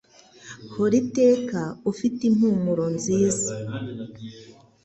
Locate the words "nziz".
2.95-3.37